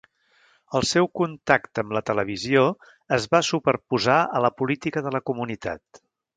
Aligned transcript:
El 0.77 0.87
seu 0.91 1.09
contacte 1.19 1.83
amb 1.83 1.93
la 1.97 2.01
televisió 2.07 2.65
es 3.19 3.29
va 3.37 3.43
superposar 3.53 4.19
a 4.41 4.45
la 4.49 4.55
política 4.65 5.07
de 5.09 5.17
la 5.19 5.25
comunitat. 5.33 6.05